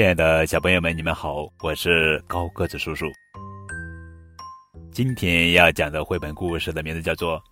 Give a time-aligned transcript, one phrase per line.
[0.00, 3.04] 亲爱的小朋友们，你们好，我是高个子叔叔。
[4.90, 7.38] 今天要讲的绘本故事的名字叫做《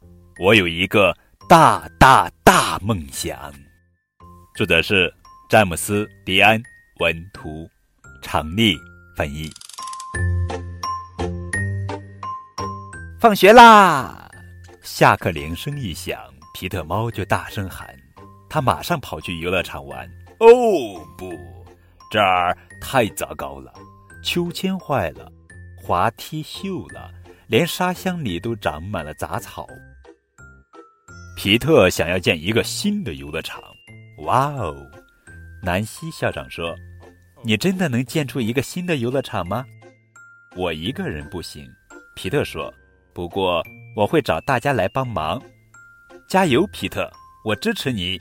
[0.43, 1.15] 我有一个
[1.47, 3.37] 大大大梦想》，
[4.56, 5.13] 作者是
[5.51, 6.58] 詹姆斯·迪安，
[7.01, 7.69] 文图，
[8.22, 8.74] 常丽
[9.15, 9.51] 翻译。
[13.21, 14.26] 放学啦！
[14.80, 16.19] 下课铃声一响，
[16.55, 17.95] 皮特猫就大声喊
[18.48, 20.10] ：“他马上跑去游乐场玩。”
[20.41, 20.48] 哦
[21.19, 21.30] 不！
[22.10, 23.72] 这儿太糟糕了，
[24.22, 25.30] 秋千坏了，
[25.76, 27.12] 滑梯锈了，
[27.46, 29.66] 连沙箱里都长满了杂草。
[31.36, 33.62] 皮特想要建一个新的游乐场。
[34.24, 34.74] 哇哦！
[35.62, 36.74] 南希校长说
[37.44, 39.64] ：“你真的能建出一个新的游乐场吗？”
[40.56, 41.70] 我一个人不行，
[42.16, 42.72] 皮特说。
[43.12, 43.62] 不过
[43.95, 45.40] 我会找大家来帮忙。
[46.28, 47.10] 加油，皮特！
[47.45, 48.20] 我支持你。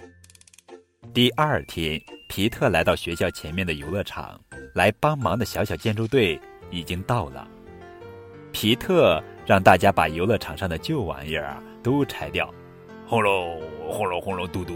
[1.13, 1.99] 第二天。
[2.27, 4.39] 皮特来到学校前面的游乐场，
[4.73, 7.47] 来帮忙的小小建筑队已经到了。
[8.51, 12.53] 皮特让大家把游乐场上的旧玩意儿都拆掉，
[13.07, 14.73] 轰隆轰隆轰隆嘟嘟，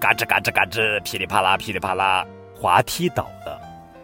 [0.00, 3.60] 嘎吱嘎吱嘎吱，噼里啪啦噼里啪啦，滑梯倒了，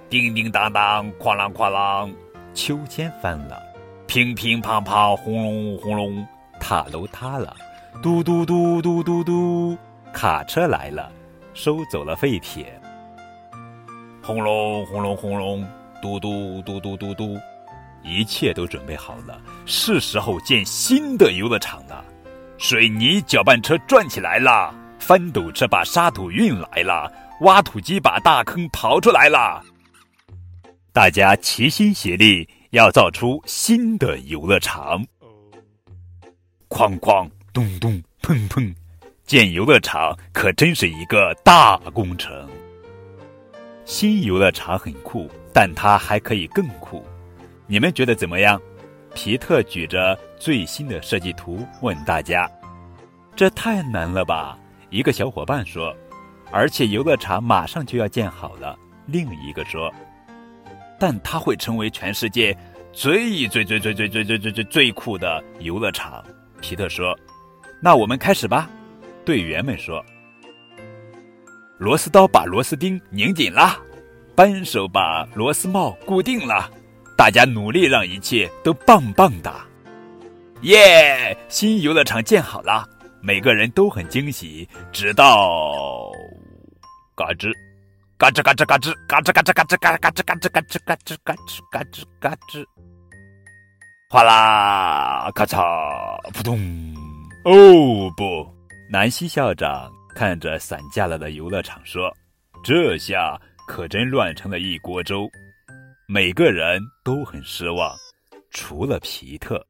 [0.09, 2.15] 叮叮当当，哐啷哐啷，
[2.55, 3.61] 秋千翻了，
[4.07, 6.27] 乒乒乓乓，轰隆轰隆，
[6.61, 7.55] 塔楼塌了，
[8.01, 9.77] 嘟嘟嘟嘟嘟嘟，
[10.17, 11.13] 卡车来了。
[11.53, 12.81] 收走了废铁，
[14.23, 15.67] 轰隆轰隆轰隆，
[16.03, 17.39] 嘟嘟嘟嘟嘟嘟，
[18.03, 22.03] 一切都准备好了，是时候建新的游乐场了。
[22.59, 27.11] 水泥搅拌车转起来了，翻斗车把沙土运来了，
[27.43, 29.63] 挖土机把大坑刨出来了。
[30.93, 35.05] 大家齐心协力，要造出新的游乐场。
[36.69, 38.75] 哐哐咚咚砰砰。
[39.27, 42.49] 建游乐场可真是一个大工程。
[43.85, 47.05] 新游乐场很酷，但它还可以更酷。
[47.67, 48.61] 你们觉得怎么样？
[49.15, 52.49] 皮特举着最新的设计图问大家
[53.35, 54.57] ：“这太难了吧？”
[54.91, 55.93] 一个小伙伴说
[56.53, 59.93] ：“而且游乐场马上就要建好了。”另一个说
[61.01, 62.57] ：“但它会成为全世界
[62.93, 66.25] 最最最最最最最最最最酷的游乐场。”
[66.63, 67.19] 皮特说
[67.83, 68.71] ：“那我们开始吧。”
[69.27, 70.03] 队员们说
[71.79, 73.77] ：“螺丝刀把螺丝钉拧紧了，
[74.37, 76.71] 扳手把螺丝帽固定了，
[77.19, 79.53] 大家努力让一切都棒棒的。”
[80.63, 81.37] 耶！
[81.49, 82.89] 新游乐场建好了，
[83.21, 84.67] 每个人都很惊喜。
[84.93, 86.11] 直到
[87.17, 87.53] 嘎吱，
[88.17, 92.65] 嘎吱嘎吱嘎吱嘎吱嘎吱嘎吱嘎嘎吱嘎吱嘎吱嘎吱嘎吱嘎吱嘎吱，
[94.09, 95.61] 哗啦，咔嚓，
[96.33, 96.57] 扑通！
[97.45, 98.56] 哦不！
[98.89, 102.09] 南希校长看着散架了的游乐场说
[102.63, 103.37] ：“这下
[103.67, 105.29] 可真乱成了一锅粥。”
[106.07, 107.97] 每个人都很失望，
[108.53, 109.61] 除了皮特。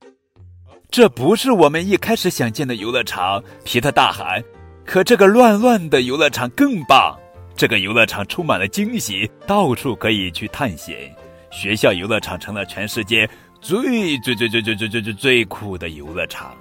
[0.90, 4.44] 这不是我们一开始想建的游乐场，皮特大喊。
[4.84, 7.18] 可这个乱乱的游乐场更棒。
[7.56, 11.10] 这个游乐场充满了惊喜，到处可以去探险。
[11.50, 13.26] 学校游乐场成了全世界
[13.62, 16.54] 最最最最最最最最最酷的游乐场。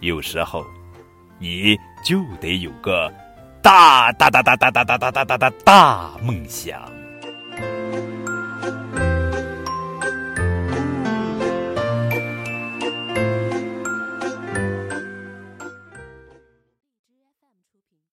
[0.00, 0.62] 有时候。
[1.38, 3.12] 你就得有个
[3.62, 6.93] 大大大大大大大大大大大大梦想。